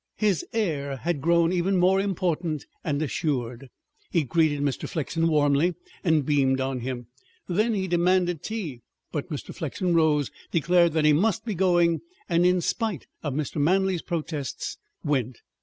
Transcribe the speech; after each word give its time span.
His 0.17 0.43
air 0.51 0.95
had 0.97 1.21
grown 1.21 1.53
even 1.53 1.77
more 1.77 1.99
important 2.01 2.65
and 2.83 2.99
assured. 3.03 3.69
He 4.09 4.23
greeted 4.23 4.61
Mr. 4.61 4.89
Flexen 4.89 5.27
warmly 5.27 5.75
and 6.03 6.25
beamed 6.25 6.59
on 6.59 6.79
him. 6.79 7.05
Then 7.47 7.75
he 7.75 7.87
demanded 7.87 8.41
tea. 8.41 8.81
But 9.11 9.29
Mr. 9.29 9.53
Flexen 9.53 9.93
rose, 9.93 10.31
declared 10.49 10.93
that 10.93 11.05
he 11.05 11.13
must 11.13 11.45
be 11.45 11.53
going, 11.53 12.01
and 12.27 12.47
in 12.47 12.61
spite 12.61 13.05
of 13.21 13.35
Mr. 13.35 13.57
Manley's 13.61 14.01
protests 14.01 14.79
went. 15.03 15.37